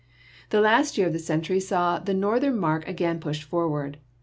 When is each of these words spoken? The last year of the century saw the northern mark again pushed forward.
The 0.49 0.61
last 0.61 0.97
year 0.97 1.05
of 1.05 1.13
the 1.13 1.19
century 1.19 1.59
saw 1.59 1.99
the 1.99 2.15
northern 2.15 2.57
mark 2.57 2.87
again 2.87 3.19
pushed 3.19 3.43
forward. 3.43 3.99